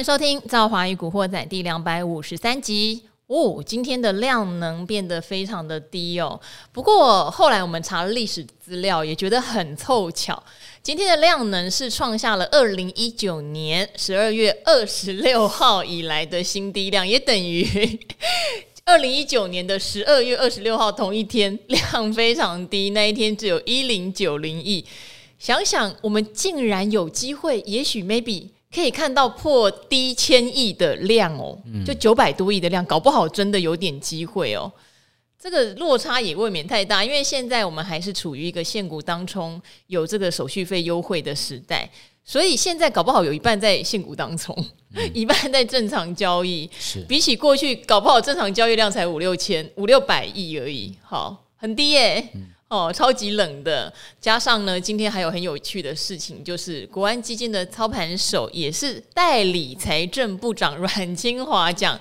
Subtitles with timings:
[0.00, 3.62] 迎收听《赵华与古惑仔》第两百五十三集哦。
[3.62, 6.40] 今天的量能变得非常的低哦。
[6.72, 10.42] 不过后来我们查了历史资料，也觉得很凑巧。
[10.82, 17.62] 今天的量能是创下了二零一九年十二月二十六号以来的新低量，也等于
[18.86, 24.82] 二零一九年的十二月二十六号同一天量非常低，那一天只有一零九零亿。
[25.38, 28.48] 想想我们竟然有机会，也许 maybe。
[28.72, 34.70] 可以看到破低千亿的量哦，就九百多亿的量，搞不好真的有点机会哦。
[35.38, 41.90] 这个落差也未免太大，因为现在我们还是处于一个限股当中有这个手续费优惠的时代，
[42.24, 44.54] 所以现在搞不好有一半在限股当中，
[44.94, 46.68] 嗯、 一半在正常交易。
[46.78, 52.30] 是比起过去，搞不好正常交易量才五六千、五六百亿而已，好，很低耶、欸。
[52.34, 61.98] 嗯哦，超级冷的，加上呢，今天还有很有趣的事情，就是国安基金的操盘手也是代理财政部长阮清华讲，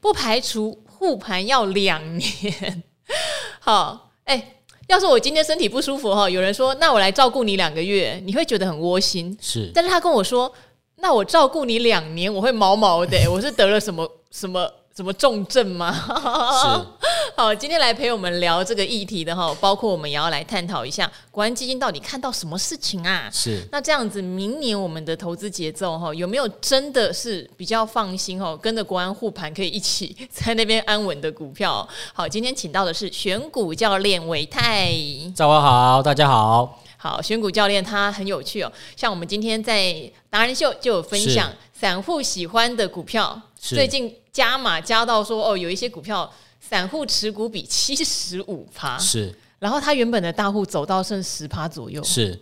[0.00, 2.82] 不排除护盘要两年。
[3.60, 9.36] 好，哎、欸，要是我今天身体不舒服哈，有人说那我来照顾你两个月，你会觉得很窝心。
[9.38, 10.50] 是，但是他跟我说，
[10.94, 14.66] 那我照顾你两年，我会毛毛的，我是得了什么什么？
[14.96, 15.92] 什么重症吗？
[15.92, 23.28] 是 好，今天来陪我们聊这个议题的哈，包括我们也要来探讨一下国安基金到底看到什么事情啊？
[23.30, 28.56] 是那这样子，明年我们的投资节奏哈，有没有真的是比较放心哈？
[28.56, 31.86] 跟着国安护盘可以一起在那边安稳的股票？
[32.14, 34.94] 好，今天请到的是选股教练韦泰，
[35.34, 36.82] 早上好，大家好。
[36.96, 44.16] 好，选股教练他很有趣哦，像我们今天在达人秀就有分享散户喜欢的股票，最近。
[44.36, 52.38] 加码加到说哦，有一些股票散户持股比七十五趴是，然后他原本的大户走到剩十趴左右是，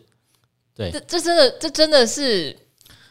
[0.75, 2.57] 对，这这真的这真的是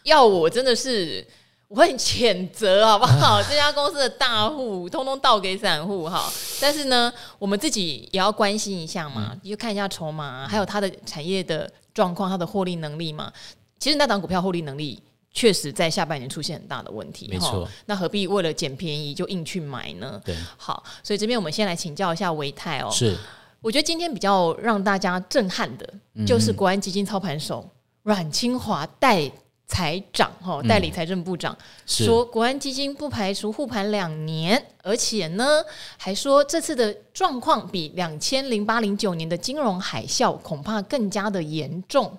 [0.04, 1.26] 要我真的是
[1.70, 3.42] 我很谴责好不好？
[3.50, 6.30] 这家公司的大户通通倒给散户哈，
[6.60, 13.32] 但是呢，我们自己也要关心一下嘛，你就看一下筹码，还有它的产业的状况，它的获利能力嘛。
[13.80, 15.02] 其实那档股票获利能力。
[15.34, 17.68] 确实在下半年出现很大的问题，没错。
[17.88, 20.22] 那何必为了捡便宜就硬去买呢？
[20.24, 22.90] 对，好，所以这边我们先来请教一下维泰哦。
[22.92, 23.18] 是，
[23.60, 25.94] 我觉得今天比较让大家震撼的，
[26.26, 27.68] 就是国安基金操盘手
[28.04, 29.30] 阮清华代
[29.66, 31.58] 财长哈，代理财政部长
[31.88, 35.64] 说，国安基金不排除护盘两年，而且呢，
[35.98, 42.16] 还说这次的状况比两千零八零九年的金融海啸恐怕更加的严重。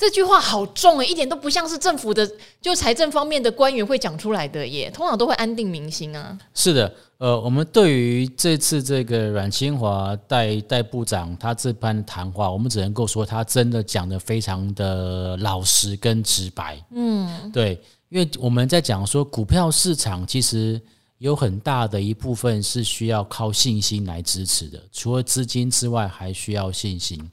[0.00, 2.26] 这句话好重诶，一点都不像是政府的
[2.58, 6.38] 就财政方面的官员会讲出来的耶，通常都会安定民心啊。
[6.54, 16.82] 是的，呃，我们对于这次这个阮清华代代部长他这番谈话，我们只能够说他真的讲的非常的老实跟直白。
[16.92, 17.78] 嗯，对，
[18.08, 20.80] 因为我们在讲说股票市场其实
[21.18, 27.30] 有很大的一部分是需要靠信心来支持的，除了资金之外，还需要信心。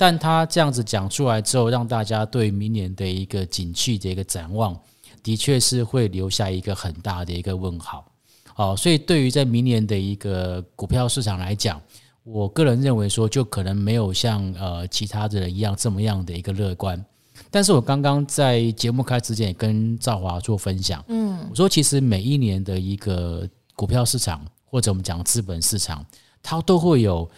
[0.00, 4.74] 但他这样子讲出来之后，让大家对明年的一个景气的一个展望，
[5.22, 8.10] 的确是会留下一个很大的一个问号。
[8.54, 11.78] 好，所以对于在明年的一个股票市场来讲，
[12.22, 17.04] 我个人认为说，就可能没有像呃其他的人一样这么样的一个乐观。
[17.50, 23.46] 但是我刚刚在节目开之前也跟赵华做分享，嗯，我说其实每一年的一个
[23.76, 26.02] 股票市场或者我们讲资本市场，
[26.42, 27.30] 它都会有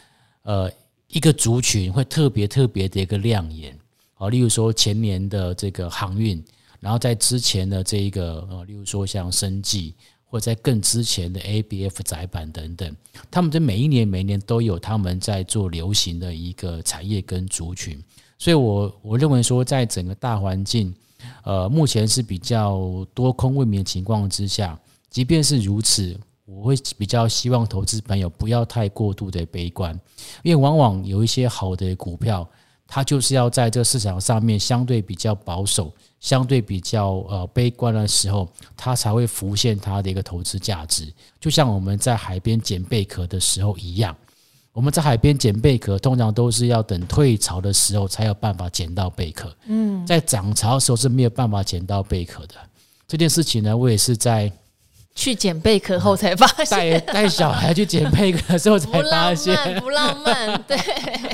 [0.44, 0.70] 呃。
[1.12, 3.78] 一个族群会特别特别的一个亮眼，
[4.14, 6.42] 好，例如说前年的这个航运，
[6.80, 12.96] 然后在之前的这一个呃，例如说像生技，或在更之前的 ABF 载板等等，
[13.30, 18.02] 他们在每一年每一年都有他们在做流行的一个产业跟族群，
[18.38, 20.94] 所以我我认为说，在整个大环境，
[21.44, 24.80] 呃，目前是比较多空未明的情况之下，
[25.10, 26.18] 即便是如此。
[26.54, 29.98] 我会比较希望投资朋友不要太过度的悲观，
[30.42, 32.46] 因为往往有一些好的股票，
[32.86, 35.90] 它就是要在这个市场上面相对比较保守、
[36.20, 38.46] 相对比较呃悲观的时候，
[38.76, 41.10] 它才会浮现它的一个投资价值。
[41.40, 44.14] 就像我们在海边捡贝壳的时候一样，
[44.72, 49.56] 我们在海边捡贝壳，通常都是要等退潮的时候才有办法捡到贝壳。
[49.66, 52.54] 嗯，在涨潮的时候是没有办法捡到贝壳的。
[53.08, 54.52] 这件事情呢，我也是在。
[55.14, 60.76] 去捡贝壳后才发现，带带小孩去捡贝壳的时候才发现，不浪漫，对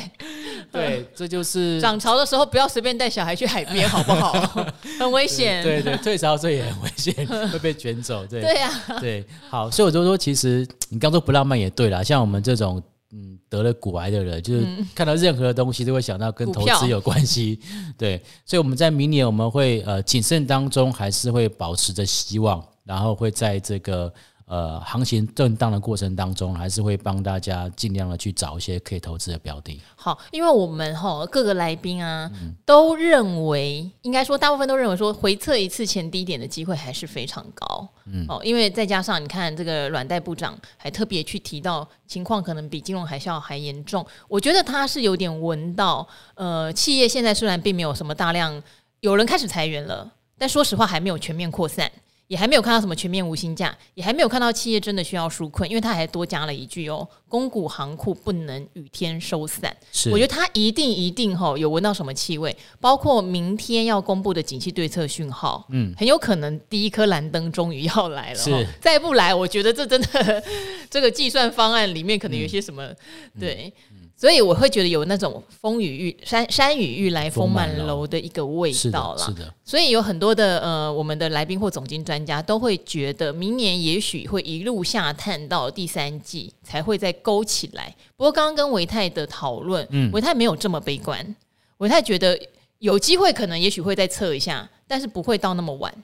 [0.70, 4.32] 对，这就是 涨潮的时候不要随便带小孩去海边，好不好？
[4.98, 5.62] 很危险。
[5.62, 7.14] 对对，退潮的时候也很危险，
[7.50, 8.26] 会被卷走。
[8.26, 8.70] 对对呀，
[9.00, 9.24] 对。
[9.48, 12.82] 好，所以我就说，其实你刚说不浪漫也对啦，像我们这种
[13.12, 17.58] 嗯得了骨癌的人，就是看到任何的东西都会想到跟投资有关系。
[17.96, 24.10] 对，所以我们在明年我们会呃谨慎当中，还是会保持着希望，然后会在这个。
[24.50, 29.78] 呃，行情震荡的过程当中，还是会帮大家尽量的去找一些可以投资的标的。
[29.94, 37.86] 好，因为我们哈各个来宾啊，嗯、都认为，应该说大部分都认为说，回测一次前低点的机会还是非常高。
[38.06, 48.62] 嗯，哦，因为再加上你看这个软代部长还特别去提到情况可能比金融海啸还严重，我觉得他是有点闻到，呃，企业现在虽然并没有什么大量
[49.00, 51.92] 有人开始裁员了，但说实话还没有全面扩散。
[52.28, 59.74] 也还没有看到什么全面无薪假，也还没有看到企业真的需要纾困，因为他还多加了一句哦，公股行库不能雨天收散。
[59.90, 68.38] 是，我觉得他一定一定吼有闻到什么气味，包括明天要公布的景气对策讯号，嗯，很有可能第一颗蓝灯终于要来了。
[68.38, 70.44] 是，再不来，我觉得这真的
[70.90, 73.72] 这个计算方案里面可能有些什么，嗯、对。
[73.90, 79.24] 嗯所以我会觉得有那种风雨欲山山雨欲来风满楼的一个味道了。
[79.24, 87.94] 是的，所以有很多的呃，我们的来宾或总经专家都会觉得，明年也许会一路下探到第三季才会再勾起来。
[88.16, 91.36] 不过刚刚跟维泰的讨论，嗯，维泰没有这么悲观，
[91.76, 92.36] 维泰觉得
[92.80, 95.94] 有机会可能也许会再测一下，但是不会到那么晚。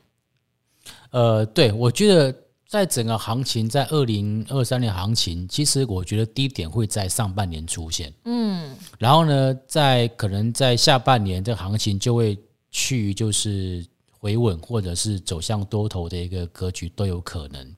[1.10, 2.32] 呃，对，我觉得。
[2.74, 12.36] 在整个行情，在二零二三年行情，其实我觉得低点会在上半年出现，嗯，然后呢，在可能在下半年，这行情就会
[12.72, 17.76] 趋于就是回稳，或者是走向多头的一个格局都有可能。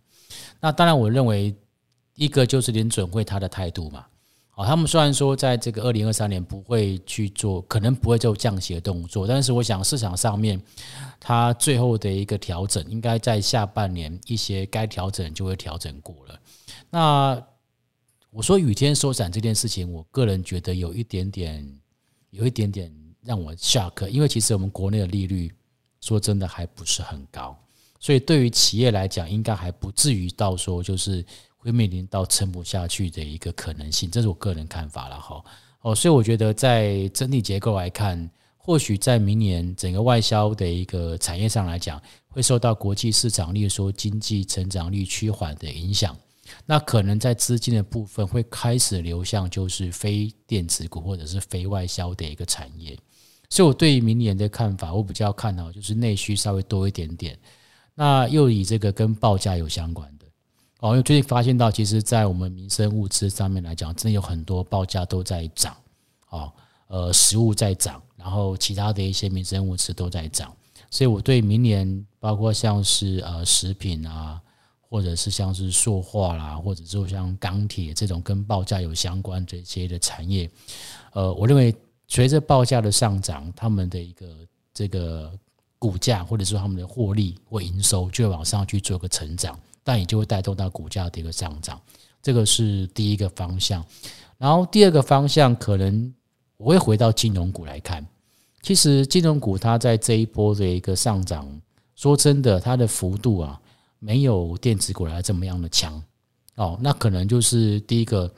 [0.61, 1.55] 那当然，我认为
[2.15, 4.07] 一个就是林准会他的态度嘛。
[4.57, 10.59] 哦，他们虽然说在这个二零二三年不会去做，可能不会做降息的动作，但是我想市场上面，
[11.21, 16.41] 它最后的一个调整，应该在下半年一些该调整就会调整过了。
[16.89, 17.47] 那
[18.31, 21.79] 我说雨天收伞这件事情，我个人觉得有一点点，
[22.31, 25.53] 有一点点让我下课因为其实我们国内的利率
[26.01, 27.55] 说真的还不是很高，
[28.01, 31.23] 所以对于企业来讲，应该还不至于到说就是。
[31.67, 35.45] 会面临到撑不下去的一个可能性，这是我个人看法了哈。
[35.81, 46.17] 哦，所以我觉得在整体结构来看，或许在明年整个外销的一个产业上来讲，会受到国际市场，例如说经济成长率趋缓的影响，
[46.65, 52.97] 那可能在资金的部分会开始流向就是非电子股或者是非外销的一个产业。
[53.51, 57.37] 所以我对于明年的看法，我比较看好就是内需稍微多一点点，
[57.97, 60.16] 那又以这个跟报价有相关。
[60.81, 65.75] 哦，因为最近发现到，其实，在我们民生物资上面来讲，真的有很多报价都在涨。
[66.29, 66.53] 哦，
[66.89, 70.55] 呃，食物在涨，然后其他的一些民生物资都在涨。
[70.91, 74.41] 所以，我对明年包括像是呃食品啊，
[74.89, 80.49] 或者是像是塑化啦，或者就像钢铁这种跟报价有相关这些的产业，
[81.13, 81.75] 呃，我认为
[82.07, 84.27] 随着报价的上涨，他们的一个
[84.75, 85.33] 这个
[85.79, 89.59] 股价或者说他们的获利或营收就会往上去做个成长。
[89.87, 91.81] 但也就会带动到股价的一个上涨，
[92.21, 93.85] 这个是第一个方向。
[94.37, 96.13] 然后第二个方向，可能
[96.57, 98.05] 我会回到金融股来看。
[98.63, 101.49] 其实金融股它在这一波的一个上涨，
[101.95, 103.61] 说真的，它的幅度啊，
[104.01, 106.03] 没有电子股来这么样的强。
[106.57, 108.29] 哦，那可能就是第一个，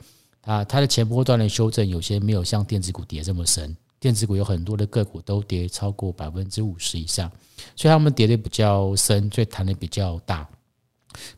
[0.43, 3.75] 它它的前波段的修正有些没有像电子股跌这么深。
[3.99, 7.29] 电子股有很多的个股都跌超过百分之五十以上，
[7.75, 10.47] 所以他们跌的比较深，所以弹的比较大。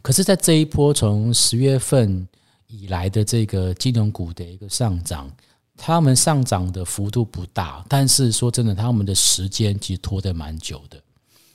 [0.01, 2.27] 可是，在这一波从十月份
[2.67, 5.29] 以来的这个金融股的一个上涨，
[5.75, 11.01] 他们上涨的幅度不大，但是说真的，他们的时间其实拖得蛮久的。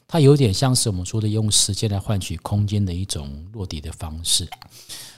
[0.09, 4.49] 它有点像是我们说的用时间来换取空间的一种落底的方式。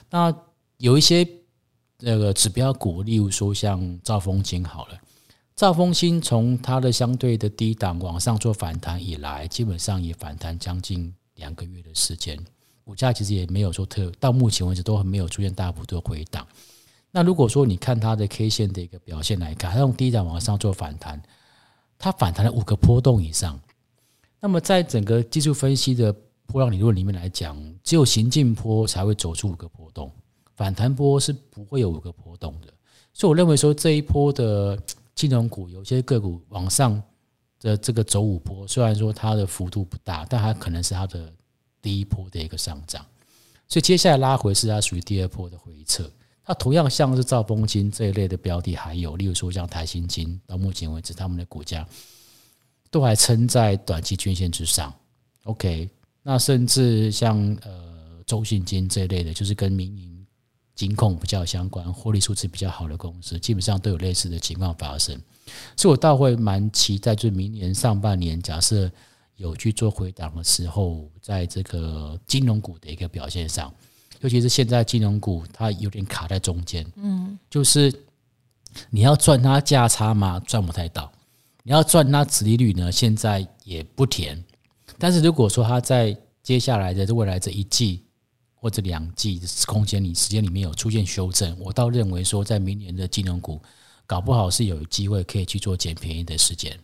[0.09, 0.33] 那
[0.77, 1.27] 有一些
[1.99, 4.97] 那个指标股，例如说像兆丰金好了，
[5.55, 12.39] 兆丰金从它的相对的低档往上做反弹以来，基本上也反弹将近两个月的时间。
[12.89, 16.47] 股价其实也没有说特，到目前为止都还没有出现大幅度的回档。
[17.11, 21.21] 那如果说你看它的 K 线的一个表现来看，它用低档往上做反弹，
[21.99, 23.59] 它反弹了五个波动以上。
[24.39, 26.11] 那么在整个技术分析的
[26.47, 30.11] 波浪理论里面来讲，只有行进波才会走出五个波动，
[30.55, 32.73] 反弹波是不会有五个波动的。
[33.13, 34.75] 所以我认为说这一波的
[35.13, 36.99] 金融股有些个股往上
[37.59, 41.31] 的这个走五波，虽然说它的幅度不大，但它可能是它的。
[41.81, 43.05] 第一波的一个上涨，
[43.67, 46.09] 所以接下来拉回是它属于第二波的回撤。
[46.43, 51.87] 它同样像是兆丰金这一类的标的，还有例如说像台新金，到目前为止他们的股价
[52.89, 54.91] 都还撑在短期均线之上。
[55.43, 55.87] OK，
[56.23, 60.25] 那甚至像呃中信金这一类的，就是跟民营
[60.73, 65.19] 金控比较相关、获利数字比较好的公司，基本上都有类似的情况发生。
[65.77, 68.91] 所以我倒会蛮期待，就是明年上半年，假设
[69.39, 73.73] 有去做回档的时候，在这个金融股的一个表现上，
[74.19, 77.93] 尤其是现在金融股它有点卡在中间，嗯，就是
[78.89, 80.39] 你要赚它价差嘛？
[80.41, 81.09] 赚不太到。
[81.63, 82.91] 你要赚它殖利率呢？
[82.91, 84.43] 现在也不甜。
[84.97, 88.03] 但是如果说它在接下来的未来这一季
[88.53, 93.61] 或者两季的空间里时间里面有出现修正，我倒认为说，在明年的金融股。
[94.05, 96.75] 搞不好是有机会可以去做捡便宜的时间。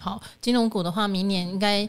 [0.00, 1.88] 好，金融股的话，明年应该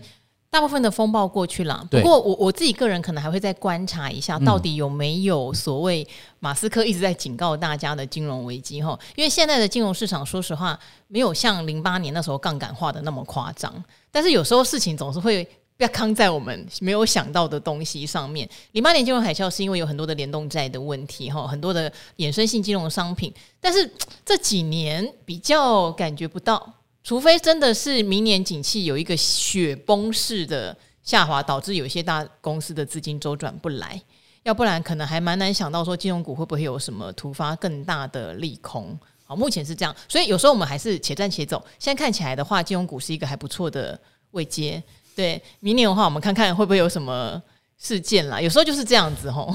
[0.50, 1.88] 大部分的风暴过去了。
[1.90, 6.06] 不过我我自己个人可能还会再观察一下，到底有没有所谓
[6.40, 9.00] 马斯克一直在警告大家的金融危机哈？
[9.16, 10.78] 因为现在的金融市场，说实话，
[11.08, 13.74] 没有像零八年那时候杠杆化的那么夸张。
[14.12, 15.48] 但是有时候事情总是会。
[15.78, 18.48] 要扛在我们没有想到的东西上面。
[18.74, 23.34] 零八年金融海啸是因为有很多的联动债的问题，哈，很多的衍生性金融商品。
[23.60, 23.92] 但是
[24.24, 26.72] 这几年比较感觉不到，
[27.04, 34.02] 除非真的是明年景气有一个雪崩式的下滑，导致有些大公司的资金周转不来，
[34.44, 38.98] 要不然可能还蛮难想到说金融股会不会有什么突发更大的利空。
[39.24, 41.64] 好，目前是这样，所以有时候我们还是且战且走。
[41.80, 44.00] 现在看起来的话，金融股是一个还不错的
[44.32, 44.82] 位阶。
[45.16, 47.42] 对，明年的话，我们看看会不会有什么
[47.78, 48.40] 事件啦。
[48.40, 49.54] 有时候就是这样子吼。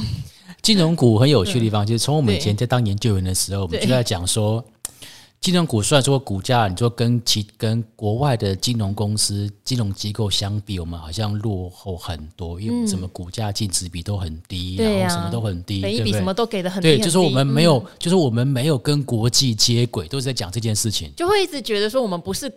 [0.62, 4.64] 金融股很有趣的地方，就是从我们以前在当研究员的时候，我们就在讲说，
[5.40, 16.96] 金融股虽然说股价，你说跟其跟国外的金融公司、金融机构相比，我们好像落后很多，因为什么股价净值比都很低，然后什么都很低，每一笔什么都给的很低。
[16.96, 22.52] 对，就是我们没有，就是我们没有跟国际接轨，都是在讲这件事情，就会一直觉得说我们不是。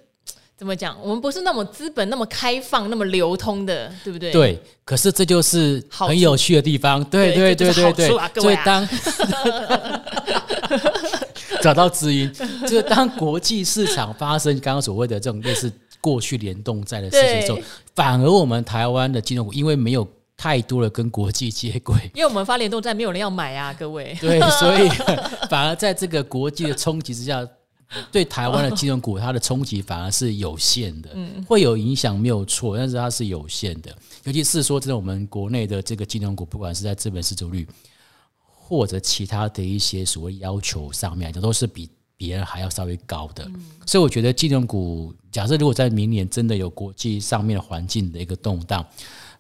[0.58, 0.98] 怎么讲？
[1.02, 4.30] 我们不是那么资本那么开放、那么流通的，对不对？
[4.34, 4.62] 对。
[4.84, 7.02] 可是这就是很有趣的地方。
[7.06, 8.10] 对对对对对。
[8.42, 8.86] 所以当
[11.62, 17.60] 找到知音，就是当国际市场发生刚刚所谓的这种类似过去联动债的事情的时候，
[17.96, 24.18] 反而我们台湾的金融股因为没有太多的跟国际接轨，因为我们发联动债没有人要买啊，各位。
[24.22, 24.90] 对，所以
[25.50, 27.48] 反而在这个国际的冲击之下。
[28.12, 31.10] 对台湾的金融股，它的冲击反而是有限的，
[31.48, 33.90] 会有影响没有错，但是它是有限的。
[34.26, 37.68] 尤其是说，在我们国内的这个金融股，不管是在资本市足率
[38.70, 43.50] 或者其他的一些所谓要求上面，这都是比别人还要稍微高的。
[43.88, 48.86] 所以，我觉得金融股，假设如果在明年真的有国际上面的环境的一个动荡，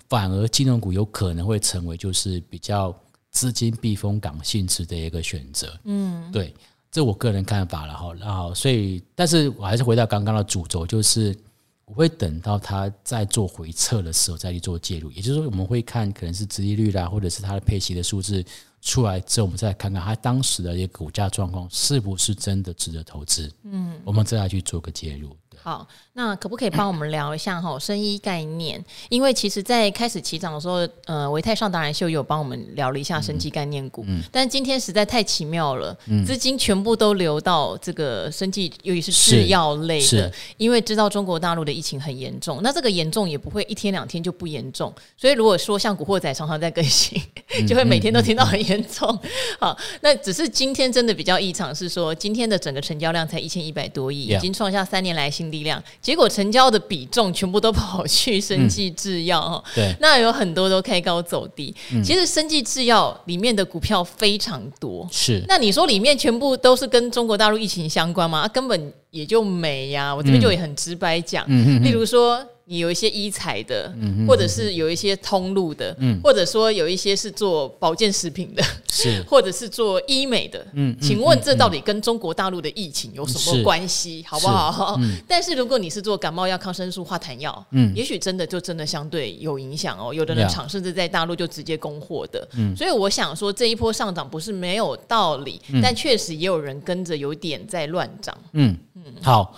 [0.10, 2.92] 反而金融股有可能会成为就是比较
[3.30, 5.80] 资金避风港性质的一个选择。
[5.84, 6.52] 嗯，对。
[6.92, 11.38] 这我个人看法了哈，然后所以，但是我还是回到刚刚的主轴，就是
[11.86, 18.44] 我会等到它在做回撤的时候再去做介入，也就是说，我们会看可能是殖利率啦，或者是它的配息的数字
[18.82, 25.36] 出来之后，我们再看看它当时的一个股价状况是不是真的值得投资，嗯，我们再来去做个介入。
[25.62, 28.84] 好，那可不可以帮我们聊一下哈生医概念？
[29.10, 34.06] 因为其实，在开始起涨的时候，呃，维泰上达人秀有帮我们聊了一下生技概念股。
[34.08, 47.22] 嗯，但今天实在太奇妙了，嗯，资金全部都流到这个生技，尤其是制药类的，因为知道中国大陆的疫情很严重，那这个严重也不会一天两天就不严重，所以如果说像古惑仔常常在更新，
[47.68, 49.20] 就会每天都听到很严重。
[49.60, 55.49] 好，那只是今天真的比较异常，是说今天的整个成交量才一千一百多亿，已经创下三年来新。
[55.51, 61.74] 力量，结果成交的比重全部都跑去生技制药哈，对，那有很多都开高走低。
[61.94, 65.44] 嗯、其实生技制药里面的股票非常多，是。
[65.48, 68.39] 那你说里面全部都是跟中国大陆疫情相关吗？
[68.39, 70.13] 啊、根本也就没呀。
[70.13, 72.46] 我这边就也很直白讲，嗯、例如说。
[72.70, 80.64] 你有一些医材的，嗯或者是有一些通路的，嗯或者说有一些是做保健食品的，是， 或者是做医美的。
[80.74, 84.24] 嗯，请问这到底跟中国大陆的疫情有什么关系？
[84.28, 85.00] 好不好？
[85.28, 90.14] 但是如果你是做感冒药、抗生素、化痰药，嗯，也许真的就真的相对有影响哦。
[90.14, 92.48] 有的人厂甚至在大陆就直接供货的。
[92.54, 98.38] 嗯，所以我想说这一波上涨不是没有道理，但确实也有人跟着有点在乱涨。
[98.54, 99.56] 嗯嗯，好，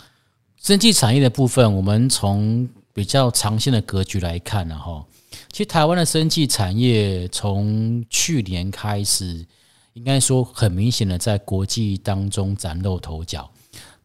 [0.62, 2.70] 生技产业的部分，我们从。
[2.94, 5.06] 比较长线的格局来看呢，哈，
[5.52, 9.46] 其实台湾的生技产业从去年开始，
[9.94, 13.50] 应该说很明显的在国际当中崭露头角。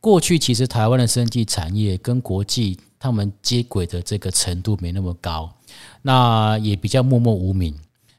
[0.00, 5.52] 过去其实台湾的生技产业跟国际他们接轨的这个程度没那么高，
[6.02, 7.74] 那也比较默默无名。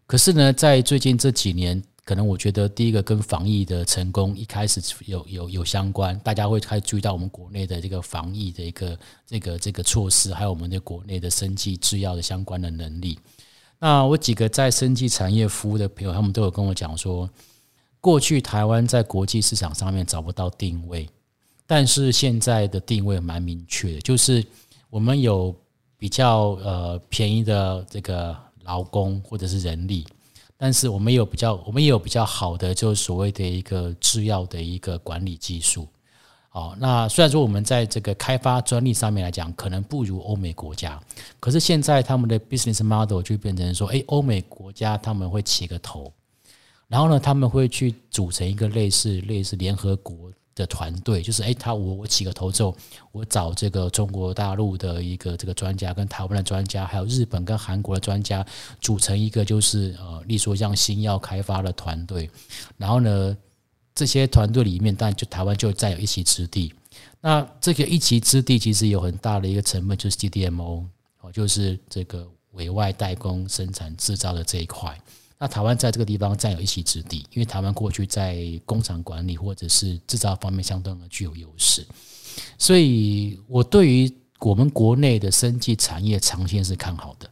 [0.05, 1.83] 可是呢，在最近这几年。
[2.07, 13.19] 可能我觉得第一个跟防疫的成功一开始有有有相关，大家会开始注意到我们国内的这个防疫的一个这个这个措施，还有我们的国内的生技制药的相关的能力。
[13.77, 17.29] 那我几个在生技产业服务的朋友，他们都有跟我讲说，
[17.99, 21.09] 过去台湾在国际市场上面找不到定位，
[21.65, 24.41] 但是现在的定位蛮明确的，就是
[24.89, 25.53] 我们有
[25.97, 28.33] 比较呃便宜的这个
[28.63, 30.07] 劳工或者是人力，
[30.57, 35.87] 但是我们有比较我们也有比较好的就是所谓的一个制药的一个管理技术。
[36.51, 40.99] 哦，那虽然说我们在这个开发专利上面来讲，可能不如欧美国家，
[41.39, 46.11] 可是现在他们的 business model 就变成说，诶，欧美国家他们会起个头，
[46.87, 52.75] 然后呢，他们会去组成一个类似类似联合国的团队，就是诶，他我我起个头之后，
[53.13, 58.45] 我找这个中国大陆的一个这个专家，跟台湾的专家，还有日本跟韩国的专家，
[58.81, 62.29] 组成一个就是呃，例如说像新药开发的团队，
[62.75, 63.37] 然后呢。
[63.97, 66.71] 这些团队里面，当然就台湾就占有一席之地。
[67.19, 70.85] 那这个一席之地其实有很大的一个成分，就是 CDMO
[71.21, 74.95] 哦，就是这个委外代工生产制造的这一块。
[75.37, 81.85] 那台湾在这个地方占有一席之地，因为台湾过去在工厂管理或者是制造方面相当的具有优势。
[82.57, 87.29] 所以我对于我们国内的生技产业长线是看好的。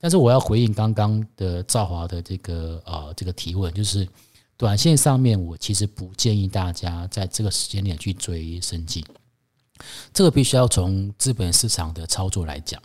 [0.00, 4.08] 但是我要回应刚刚的赵华的这个呃这个提问，就是。
[4.56, 9.04] 短线上面，我其实不建议大家在这个时间点去追生技。
[10.12, 12.80] 这个必须要从资本市场的操作来讲。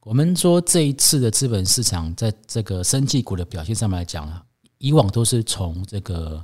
[0.00, 4.42] 我们说这一次的资本市场在这个生技股的表现上面来讲啊，
[4.78, 6.42] 以往都是从这个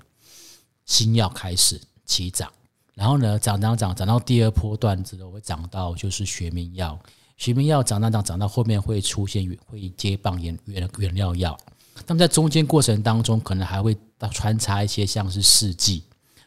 [0.84, 2.52] 新药开始起涨，
[2.94, 6.98] 然后呢涨涨涨涨到第二波段之后会涨到就是学名药，
[7.36, 11.58] 学名药涨涨涨涨到后面会出现会接棒原原原料药。
[12.06, 13.96] 那么在中间过程当中，可能还会
[14.32, 16.02] 穿插一些像是试剂，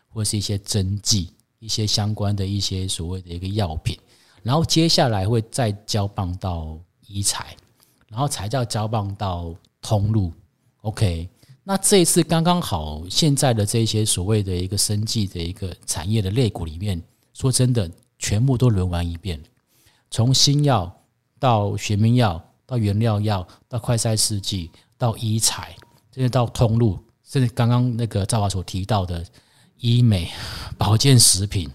[0.10, 3.98] 或是一些针剂，一些相关的一些所谓的一个药品，
[4.44, 7.56] 然后接下来会再交棒到医材，
[8.08, 10.32] 然后才叫交棒到通路。
[10.82, 11.30] OK，
[11.64, 17.02] 那这一次刚刚好，现在的这些所谓的一个生技的一个产业的类股里面，
[17.34, 19.42] 说真的，全部都轮完一遍，
[20.12, 20.94] 从新药
[21.40, 24.70] 到学名药，到原料药，到快筛试剂。
[25.00, 25.76] 到医材，
[26.12, 29.24] 甚至到通路，甚至刚刚那个赵华所提到的
[29.78, 30.28] 医美、
[30.76, 31.70] 保健食品，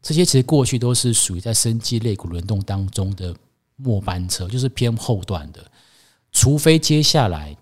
[0.00, 3.36] 这些其实过去都是属于在生技类股轮动当中的
[3.78, 5.64] 末班车，就是偏后段的。
[6.30, 7.56] 除非接下来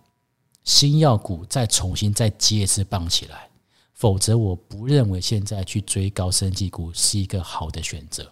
[0.64, 3.48] 新药股再重新再接一次棒起来，
[3.94, 8.28] 否则我不认为现在去追高生技股是一个好的选择。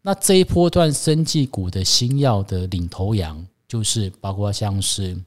[0.00, 5.20] 那这一波段生技股的新药的领头羊，就是包括像是。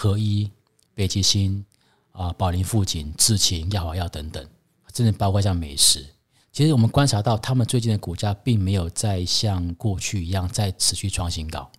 [0.00, 0.48] 合一、
[0.94, 1.64] 北极星
[2.12, 4.48] 啊、宝林富锦、智勤、药华药等等，
[4.94, 6.06] 甚至包括像美食，
[6.52, 11.70] 其实我们观察到，他们最近的股价并没有再像过去一样再持续创新高，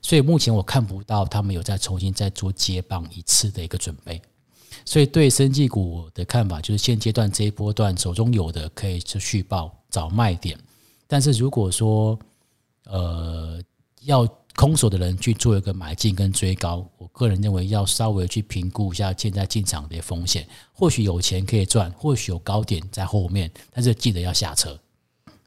[0.00, 4.20] 所以目前我看不到他们有再重新再做接棒一次的一个准备。
[4.84, 10.58] 所以对生技股的看法就是，现阶段这一波段手中有的可以去续报找卖点，
[11.06, 12.18] 但是如果说
[12.84, 13.60] 呃
[14.02, 14.28] 要。
[14.54, 24.78] 空手的人去做一个买进跟追高，我个人认为要稍微去评估一下现在进场的风险，或许有钱可以赚，或许有高点在后面，但是记得要下车。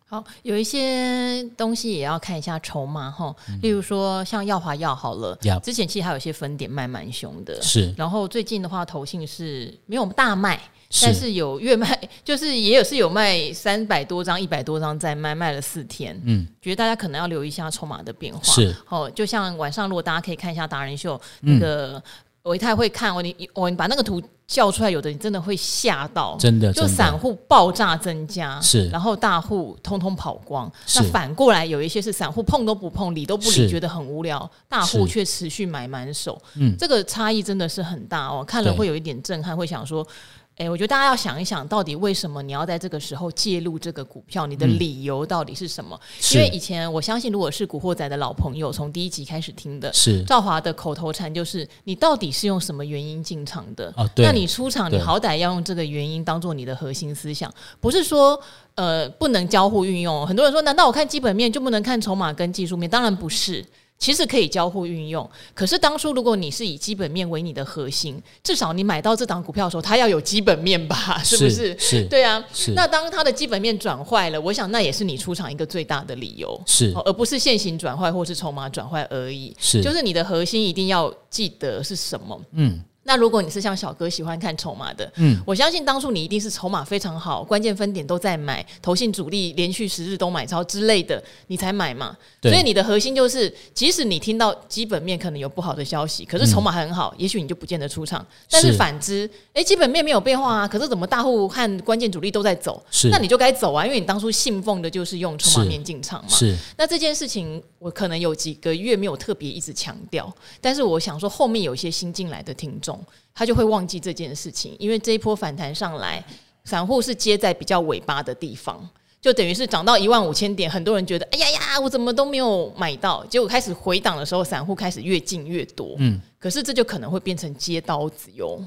[0.07, 10.61] 好，有一些东西也要看一下筹码哈，例如说像耀华药好了，之前其实还有一些分点卖蛮凶的，是，然后最近的话，投信是没有大卖。
[11.01, 16.19] 但是有月卖，就是也有是有卖三百多张、一百多张在卖，卖了四天。
[16.25, 18.41] 嗯，觉得大家可能要留意一下筹码的变化。
[18.43, 18.75] 是。
[18.89, 22.01] 哦，就像晚上如果大家可以看一下达人秀，那个
[22.43, 30.71] 我一太会看，我你我你把那个图叫出来，有的你真的会吓到，真的，就散户爆炸增加，是，然后大户通通跑光。
[30.95, 36.39] 那反过来有一些是散户碰都不碰，理都不理，觉得很无聊，大户却持续买满手。
[36.55, 40.08] 嗯，这个差异真的是很大哦，看了会有一点震撼，会想说。
[40.57, 44.47] 哎，我觉得大家要想一想，到底为什么你要在这个时候介入这个股票？
[44.47, 45.99] 你的理由到底是什么？
[46.01, 53.93] 嗯、因为以前我相信，如果是古惑仔的老朋友，从第一集开始听的，是赵华的口头禅就是：你到底是用什么原因进场的？
[53.97, 58.39] 哦、那你出场，你好歹要用这个原因当做你的核心思想，不是说
[58.75, 60.25] 呃不能交互运用。
[60.25, 62.89] 很多人说，难道我看基本面就不能看筹码跟技术面？
[62.89, 63.65] 当然不是。
[63.97, 71.19] 其实可以交互运用，可是当初如果你是以基本面为你的核心，至少你买到这档股票的时候，它要有基本面吧？
[71.23, 71.77] 是不是？
[71.79, 72.43] 是，对啊。
[72.53, 72.73] 是。
[72.73, 79.55] 那当它的基本面转坏了，我想那也是你出场一个最大的理由，是，而不是现行转坏或是筹码转坏而已。
[79.58, 82.39] 是，就是你的核心一定要记得是什么。
[82.51, 82.84] 嗯。
[83.07, 92.17] 那如果你是像小哥喜欢看筹码的，嗯，我相信当初你一定是筹码非常好，关键分点都在买，投信主力连续十日都买超之类的，你才买嘛。
[92.41, 98.25] 对所以你的核心就是，即使你听到基本面可能有不好的消息，可是筹码很好，嗯、也许你就不见得出场。
[98.49, 106.29] 但是反之，哎是，基本面没有变化啊，可是怎么大户和关键主力都在走，是那你就该走啊，因为你当初信奉的就是用筹码面进场嘛。
[106.29, 106.55] 是。
[106.75, 112.94] 那这件事情我可能有几个月没有特别一直强调，但是我想说后面有一些新进来的听众。
[113.34, 116.23] 他就会忘记这件事情，因为这一波反弹上来，
[116.63, 118.89] 散户是接在比较尾巴的地方，
[119.21, 128.63] 就等于是涨到一万五千点，很多人觉得哎呀呀，我怎么都没有买到，结果开始回档的时候，散户开始越进越多，嗯，可是这就可能会变成接刀子哟，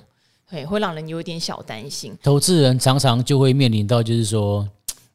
[0.51, 2.17] 对会让人有点小担心。
[2.23, 4.69] 投资人常常就会面临到，就是说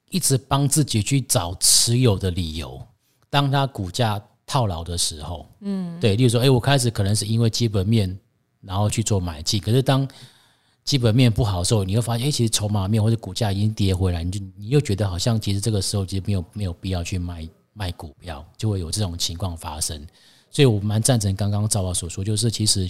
[0.10, 2.82] 一直帮自己去找持有的理由，
[3.30, 8.18] 当他股价套牢的时候，嗯，对，例如说，哎，我开始可能是因为基本面。
[8.66, 10.08] 然后去做买进，可是当
[10.84, 20.06] 基本面不好的时候，你会发现，哎，其实筹码面或者股价已经跌回来，你就你又觉得好像其实这个时候其实没有没有必要去卖卖股票，就会有这种情况发生。
[20.50, 22.90] 所以我蛮赞成刚刚赵老所说，就是其实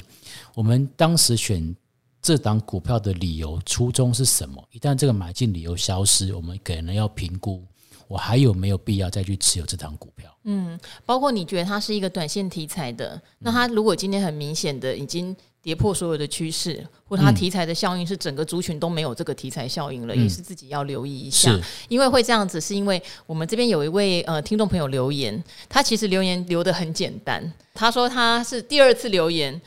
[0.54, 1.76] 我们当时选
[2.22, 4.64] 这档股票的理由初衷是什么？
[4.72, 7.64] 一旦这个买进理由消失，我们可能要评估。
[8.10, 10.30] 我还有没有必要再去持有这张股票？
[10.44, 21.58] 嗯，包括你觉得它是一个短线题材的，那它如果今天很明显的已经跌破所有的趋势，或它题材的效应是整个族群都没有这个题材效应了，嗯、也是自己要留意一下。
[21.88, 29.60] 因为会这样子，是因为我们这边有一位呃听众朋友留言，他其实留言留的很简单，他说他是第二次留言。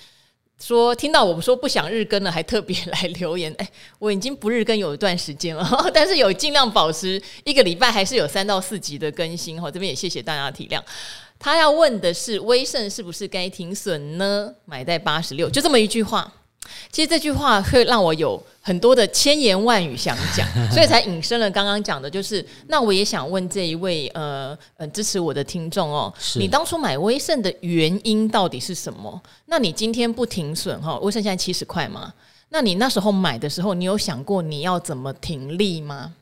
[0.58, 3.54] 说听到我们说不想日更了，还特别来留言。
[3.60, 9.60] 哎，我已经不日更有一段时间了， 但是有尽量保持一个礼拜还是有三到四集的更新。
[9.60, 10.80] 哈，这边也谢谢大家的体谅。
[11.38, 14.52] 他要问的是威盛是不是该停损呢？
[14.64, 16.32] 买在八十六，就这么一句话。
[16.90, 29.22] 其实这句话会让我有很多的千言万语想讲， 所以才引申了刚刚讲的，就是那我也想问这一位呃呃支持我的听众哦，你当初买威盛的原因到底是什么？
[29.44, 32.12] 那你今天不停损哈，威盛现在七十块吗？
[32.48, 36.14] 那你那时候买的时候，你有想过你要怎么停利吗？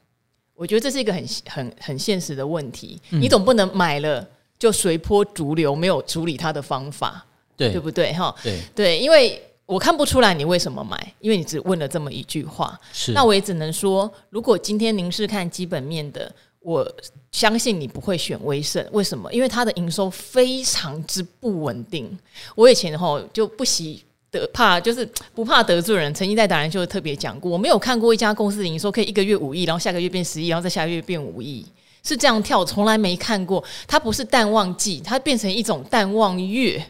[0.54, 4.26] 我觉得这是一个很很很现实的问题，嗯、你总不能买了
[4.58, 7.24] 就随波逐流，没有处理它的方法，
[7.56, 8.34] 对对不对哈？
[8.42, 9.42] 对对，因为。
[9.66, 12.78] 我看不出来你为什么买，因为你只问了这么一句话。
[12.92, 16.86] 是，那我也只能说，如果今天您是看基本面的，我
[17.32, 18.86] 相信你不会选威盛。
[18.92, 19.32] 为什么？
[19.32, 22.14] 因为它的营收非常之不稳定。
[22.54, 26.12] 我以前吼就不喜得怕，就是不怕得罪人。
[26.12, 31.64] 曾经在达人秀特别讲过，我没有看过一家公司的营收可以一个月五亿，然后下个月变十亿，然后再下个月变五亿，
[32.04, 33.62] 是这样跳，从来没看过。
[33.86, 36.84] 它不是淡旺季，它变成一种淡旺月。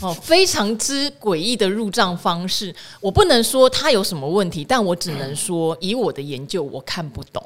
[0.00, 7.40] 哦，非常之诡异的入账方式，我不能说它有什么问题，但我只能说以我的研究，我看不懂，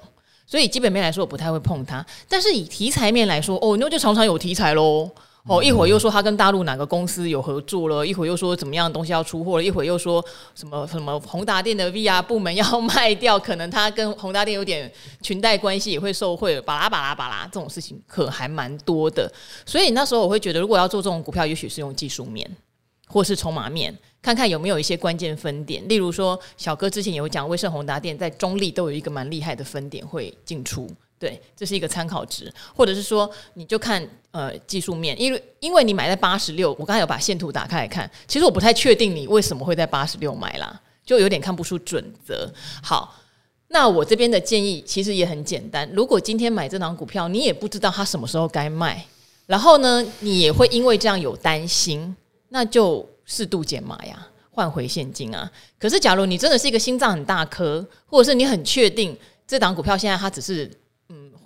[0.47, 2.05] 所以基本面来说，我不太会碰它。
[2.27, 5.11] 但是以题材面来说，哦，那就常常有题材喽。
[5.49, 10.23] 哦，一会儿又说他跟大陆哪个公司有合作了，一会儿又说怎么样的东西要出货了，一会儿又说
[10.55, 19.31] 什么什么宏达电的 VR 部门要卖掉，可能他跟宏达电有点裙带关系，也会受贿，巴拉巴拉巴拉，这种事情可还蛮多的。
[19.65, 22.49] 所以那时候我会觉得，如果要做这种股票，也许是用技术面
[23.07, 25.83] 或是筹码面，看看有没有一些关键分点。
[25.89, 30.87] 例如说，小哥之前有讲，威盛宏达电在中立都有一个蛮厉害的分点会进出。
[31.19, 34.01] 对，这是一个参考值，或者是说，你就看
[34.31, 42.49] 呃技术面，因为因为你买在八十六，我刚才有把线图打开来看，其实我不太确定你为什么会在八十六买啦，就有点看不出准则。
[42.81, 43.17] 好，
[43.67, 49.05] 那我这边的建议其实也很简单，如果今天买这档股票，你也不知道它什么时候该卖，
[49.47, 52.15] 然后呢，你也会因为这样有担心，
[52.51, 55.51] 那就适度减码呀，换回现金啊。
[55.81, 60.71] 可是假如你真的是一个心脏很大颗，或者是你很确定这档股票现在它只是。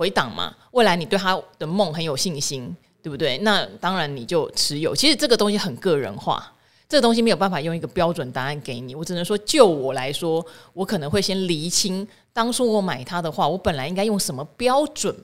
[0.03, 3.39] 回档嘛，未来你对他的梦很有信心，对不对？
[3.39, 4.97] 那当然你就持有。
[4.97, 6.53] 其实这个东西很个人化，
[6.89, 8.97] 这个东西没有办法用一个标准答案给你。
[8.97, 15.15] 我只能说，就我来说，我可能会先厘清，当初我买它的话，我本来应该用什么标准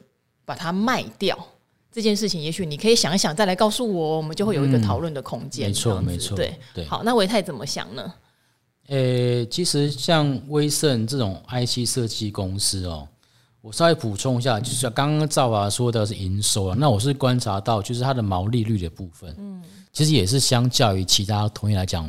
[0.44, 1.36] 把它卖掉。
[1.90, 5.66] 这件事情，也许你可以想一想，再来告诉我，我们就会有一个讨论的空间。
[5.66, 6.84] 嗯、没错，没错，对对。
[6.84, 8.14] 好，那维泰怎么想呢？
[8.86, 13.08] 呃、欸，其实像威盛这种 IC 设计公司哦。
[13.60, 22.08] 我稍微补充一下，就是刚刚赵华说的是营收啊，那我是观察到，就是它的毛利率的部分，嗯，其实也是相较于其他同业来讲，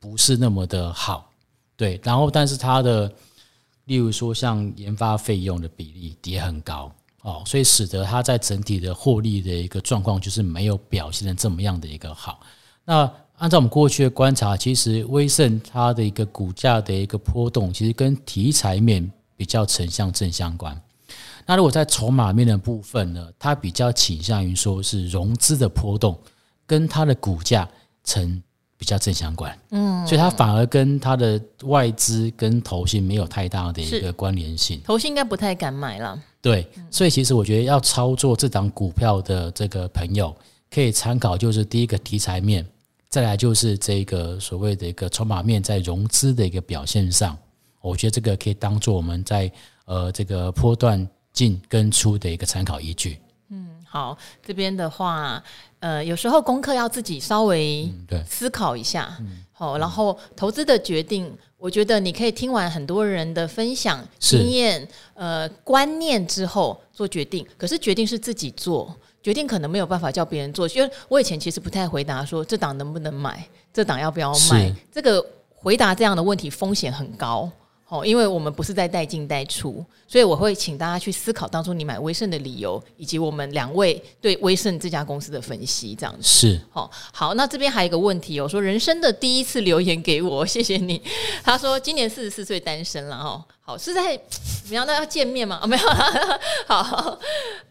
[0.00, 1.30] 不是那么的好，
[1.76, 2.00] 对。
[2.02, 3.10] 然后，但是它的，
[3.84, 12.40] 例如说像研发费用的比例也很高哦，所以使得它在整体的获利的一个状况，就是没有表现的这么样的一个好。
[12.84, 20.78] 那按照我们过去的观察，其实威盛它的一个股价的一个波动，其实跟题材面比较呈向正相关。
[21.46, 26.20] 那如果在筹码面的部分呢，它比较倾向于说是融资的波动，
[26.66, 27.66] 跟它的股价
[28.04, 28.42] 呈
[28.76, 29.58] 比较正相关。
[29.70, 34.78] 嗯，所以它反而跟它的外资跟投信没有太大的一个关联性。
[34.84, 36.22] 投信应该不太敢买了。
[36.42, 40.36] 对，所以其实我觉得要操作这档股票的这个朋友，
[40.70, 42.62] 可以参考就是第一个题材面，
[43.08, 47.34] 再来就是这个所谓的一个筹码面在融资的一个表现上，
[47.80, 49.50] 我觉得这个可以当做我们在
[49.84, 51.08] 呃这个波段。
[51.32, 53.16] 进跟出的一个参考依据。
[53.50, 55.40] 嗯，好，这边的话，
[55.78, 57.88] 呃，有时候功课要自己稍微
[58.26, 59.16] 思考一下。
[59.20, 67.46] 嗯，好，然后投资的决定，我觉得你可以听完很多人的分享经验、呃观念之后做决定。
[67.56, 70.66] 可是决定是自己做，决定可能没有办法叫别人做。
[70.70, 74.74] 因为我以前其实不太回答说这档能不能买，这档要不要买。
[74.90, 77.48] 这个回答这样的问题风险很高。
[77.90, 86.60] 哦，因为我们不是在带进带出，所以我会请大家去思考当初你买威盛的理由，以及我们两位对威盛这家公司的分析，这样子是。
[86.70, 91.02] 好，好，那这边还有一个问题，我说人生的第一次留言给我， 谢谢你。
[91.42, 94.86] 他说今年四十四岁单身了哦，好是在怎么样？
[94.86, 95.58] 那要见面吗？
[95.60, 95.88] 哦，没有，
[96.68, 97.18] 好，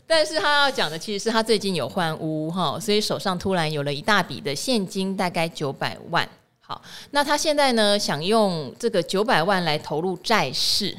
[0.05, 6.27] 但是他要讲的其实是他最近有换屋哈，所以手上突然有了一大笔的现金，大概九百万。
[6.69, 6.79] 好，
[7.09, 10.95] 那他现在呢，想用这个九百万来投入债市，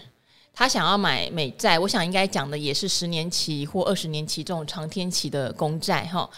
[0.52, 6.28] 他想要买美债，我想应该讲的也是十年期或二十年期这种长天期的公债哈，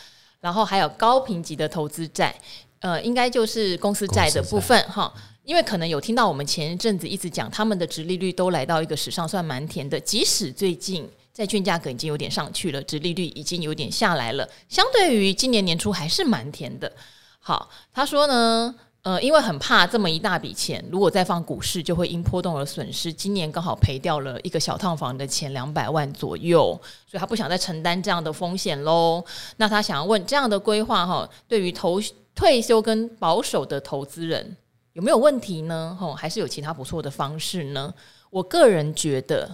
[0.41, 2.35] 然后还有高评级的投资债，
[2.81, 5.11] 呃，应该就是公司债的部分哈，
[5.45, 16.93] 因为可能有听到我们前一阵子一直讲他们的殖利率都来到一个史上算蛮甜的，即使最近债券价格已经有点上去了，殖利率已经有点下来了，相对于今年年初还是蛮甜的。
[17.41, 18.75] 好，他说呢。
[19.03, 23.13] 呃，因为很怕这么一大笔钱，如果再放股市，就会因波动而损失。
[23.13, 29.25] 今年刚好赔掉了一个小套房的钱两百万左右，所以他不想再承担这样的风险喽。
[29.57, 32.01] 那他想要问，这样的规划哈，对于投
[32.33, 34.57] 退休跟保守的投资人
[34.93, 35.97] 有没有问题呢？
[35.99, 37.93] 吼，还是有其他不错的方式呢？
[38.31, 39.51] 我个人觉得，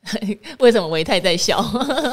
[0.58, 1.62] 为什么维泰在笑？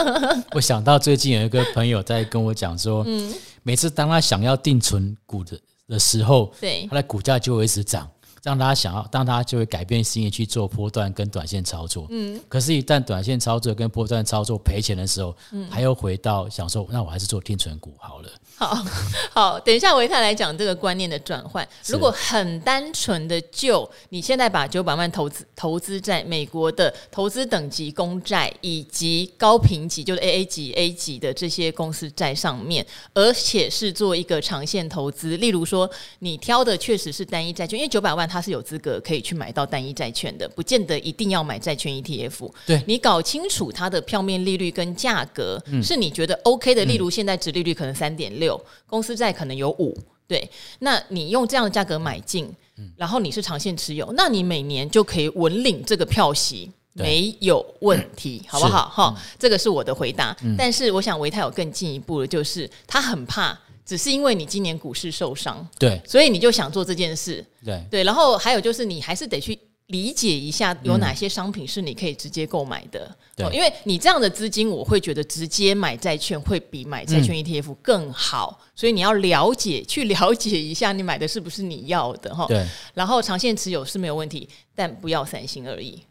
[0.51, 5.57] 我想到最近有一个朋友在跟我讲说，嗯，每次当他想要定存股的。
[5.93, 8.09] 的时候，对，它的股价就会一直涨，
[8.43, 12.05] 让大家想要，让大家就会改变心意去做波段跟短线操作。
[12.09, 18.29] 嗯，可是，一旦短线操作跟波段操作赔钱的时候，嗯，还要回到想说，那我还是做定存股好了。
[18.55, 18.85] 好
[19.31, 21.67] 好，等一下维泰来讲这个观念的转换。
[21.87, 42.51] 如果很单纯的就你现在把九百万投资投资在美国的投资等级公债以及高评级就是 AA 级 A 级的这些公司债上面，而且是做一个长线投资，例如说你挑的确实是单一债券，因为九百万它是有资格可以去买到单一债券的，不见得一定要买债券 ETF。
[42.65, 48.59] 对，你搞清楚它的票面利率跟价格，嗯，是你觉得 OK 的，例如现在值利率可能三点六。
[48.87, 49.95] 公司债可能有五，
[50.27, 52.51] 对，那你用这样的价格买进，
[52.95, 58.89] 然后你是长线持有，那你每年就可以稳领这个票息，没有问题，好不好？
[58.89, 60.35] 哈，这个是我的回答。
[60.57, 67.83] 但是我想维泰有更进一步的，就是他很怕，只是因为你今年股市受伤，对，所以你就想做这件事，对。
[67.89, 69.57] 对，然后还有就是你还是得去。
[69.87, 82.47] 理解一下有哪些商品是你可以直接购买的，嗯，对，因为你这样的资金，我会觉得直接买债券会比买债券 ETF 更好，嗯，所以你要了解，去了解一下你买的是不是你要的哈。
[82.47, 86.01] 对，然后长线持有是没有问题，但不要三心二意。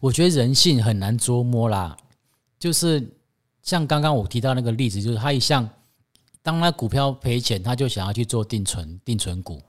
[0.00, 1.94] 我觉得人性很难捉摸啦，
[2.58, 3.06] 就是
[3.62, 5.68] 像刚刚我提到那个例子，就是他一向
[6.48, 9.60] 当他股票赔钱，他就想要去做定存定存股，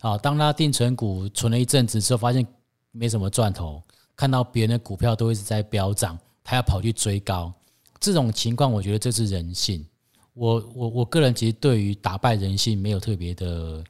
[0.00, 2.46] 啊，当他定存股存了一阵子之后，发现。
[2.92, 3.80] 没什么赚头，
[4.16, 7.52] 看到别人的股票都一直在飙涨，他要跑去追高，
[8.00, 9.86] 这种情况我觉得这是人性。
[10.34, 13.84] 我我我个人其实对于打败人性没有特别的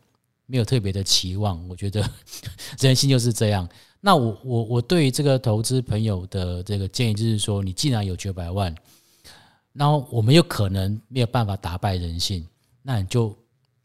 [0.45, 2.07] 没有特别的期望，我觉得
[2.79, 3.66] 人性就是这样。
[4.03, 8.75] 那我我我对于这个投资朋友的这个建议就是说，你既然有九百万，
[9.72, 12.46] 然后我们有可能没有办法打败人性，
[12.83, 13.37] 那你就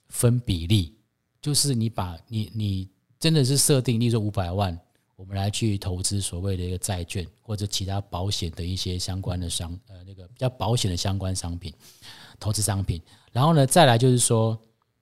[0.09, 0.93] 分比例，
[1.41, 4.77] 就是你把你你真的是设定，例如说五百万。
[5.17, 11.73] 我们来去投资所谓的一个债券或者其他保险的一些相关的商呃那个比较保险的相关商品
[12.37, 14.59] 投资商品，然后呢再来就是说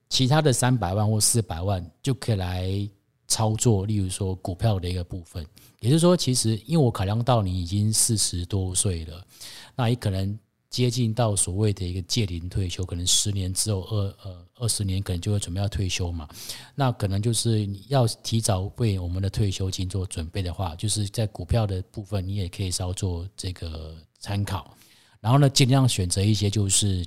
[0.08, 2.88] 其他的三百万或四百万就可以来
[3.26, 5.44] 操作，例如说股票的一个部分。
[5.80, 9.26] 也就是说，其实因为我考量到你已经四十多岁了，
[9.74, 10.38] 那你可能
[10.74, 16.28] 接近到所谓的一个届龄退休，可能十年之后二呃二十年可能就会准备要退休嘛，
[16.74, 24.76] 那可能就是要提早为我们的退休金做准备的话，就是在股票的部分你也可以稍做这个参考，
[25.20, 27.06] 然后呢尽量选择一些就是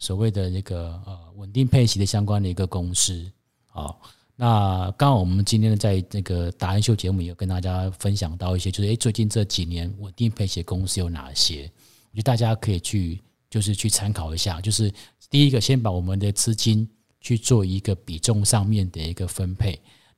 [0.00, 3.30] 所谓的那个呃稳定配息的相关的一个公司
[3.68, 3.94] 啊。
[4.34, 11.70] 那刚好我们今天在那个达人秀节目也有跟大家分享到一些，就是诶最近这几年稳定配息公司有哪些？
[12.14, 14.60] 我觉得大家可以去，就是去参考一下。
[14.60, 14.88] 就是
[15.28, 16.88] 第一个，先把我们的资金
[17.20, 19.70] 去做一个比重上面的一个分配，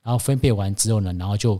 [0.03, 1.59] 然后分配完之后呢，然后就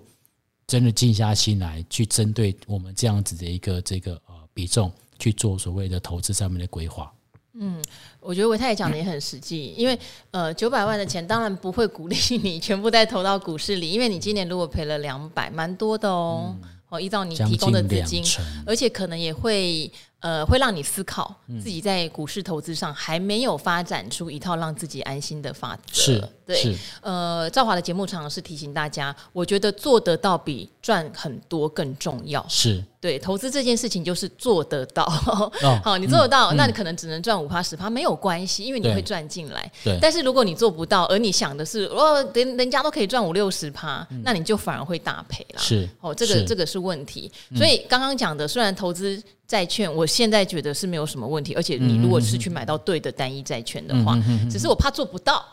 [0.68, 7.12] 真的静下心来，去针对我们这样子的一个这个呃比重去做所谓的投资上面的规划。
[7.60, 7.84] 嗯，
[8.20, 9.98] 我觉得维泰讲的也很实际，因为
[10.30, 16.56] 呃九百万的钱当然不会鼓励 你全部再投到股市里，因为你今年如果赔了两百，蛮多的哦。
[16.90, 18.24] 哦，依照你提供的资金，
[18.66, 19.92] 而且可能也会。
[20.28, 25.94] 呃，会让你思考自己在股市投资上还没有发展出一套让自己安心的法则。
[25.94, 26.78] 是，对。
[27.00, 32.46] 呃，赵华的节目常常是提醒大家，我觉得做得到比赚很多更重要。
[32.50, 35.06] 是对，投资这件事情就是做得到。
[35.28, 35.50] 哦、
[35.82, 39.72] 好，你做得到，嗯、那你可能只能赚五趴十趴没有关系，因为你会赚进来。
[39.82, 39.98] 对。
[40.02, 45.62] 但是如果你做不到，而你想的是哦，人人家都可以赚五六十趴，那你就反而会大赔了。
[45.62, 45.88] 是。
[46.02, 47.32] 哦，这个这个是问题。
[47.56, 49.24] 所以刚刚讲的，虽然投资。
[49.48, 55.46] 债券，我现在觉得是没有什么问题，而且你如果是去买到对的单一债券的话，嗯、哼哼只是我怕做不到，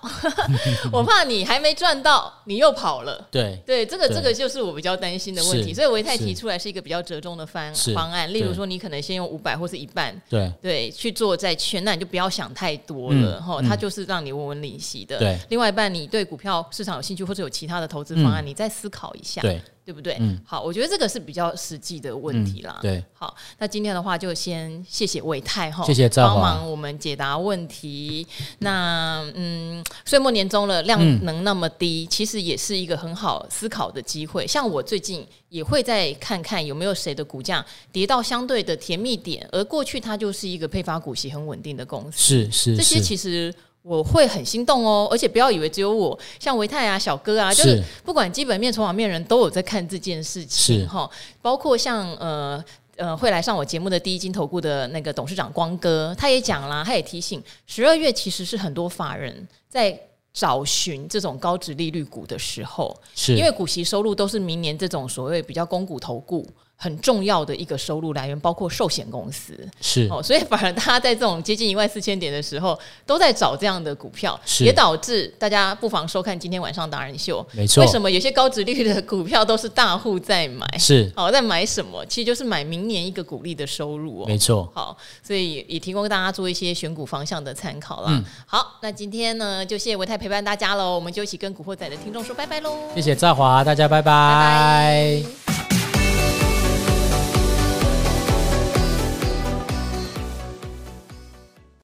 [0.91, 3.25] 我怕你还没赚到，你又跑了。
[3.31, 8.33] 对对，这个这个就是我比较担心的问题，所以维泰提出来是一个比较折中的方方案。
[8.35, 15.19] 例如说，你可能先用五百或是一半，对对，去做债券，那你就不要想太多了哈，它就是让你稳稳利息的。
[15.19, 19.41] 对，另外一半你对股票市场有兴趣，或者有其他的投资方案，你再思考一下。
[19.41, 19.63] 对。
[19.85, 20.17] 对不对？
[20.19, 22.79] 嗯，好，我觉得这个是比较实际的问题啦。
[22.79, 28.27] 嗯、对，好，那今天的话就先谢谢伟泰哈，谢谢帮忙我们解答问题。
[28.61, 34.47] 那嗯，岁末年终了，量能那么低，嗯、其实也是一个很好思考的机会。
[34.47, 42.19] 像我最近也会再看看有没有谁的股价跌到相对的甜蜜点，而过去它就是一个配发股息很稳定的公司。
[42.19, 43.55] 是是，是，这些其实。
[43.85, 51.09] 我会很心动哦，而且不要以为只有我，像维泰啊、小哥啊，就是不管基本面、筹码面人都有在看这件事情哈。
[51.43, 52.65] 包括像呃
[52.97, 59.95] 呃会来上我节目的第一金投顾的那个董事长光哥，他也讲啦，他也提醒，十二月其实是很多法人在
[60.33, 66.49] 找寻这种高值利率股的时候，是因为股息收入都是明年这种所谓比较公股投顾。
[66.77, 77.45] 很重要的一个收入来源，包括寿险公司是哦，所以反而大家在这种接近一万四千点的时候，都在找这样的股票，是也导致大家不妨收看今天晚上达人秀。
[77.53, 80.67] 没错，为什么有些高值率的股票都是大户在买？
[80.79, 82.05] 是好、哦、在买什么？
[82.07, 84.27] 其实就是买明年一个股利的收入哦。
[84.27, 88.09] 没错，好，所以也提供大家做一些选股方向的参考啦。
[88.11, 92.77] 嗯、好，那今天呢，就谢谢维泰陪伴大家喽，我们就一起跟古惑仔的听众说拜拜喽。
[92.95, 94.05] 谢谢赵华，大家拜拜。
[94.05, 95.44] 拜拜。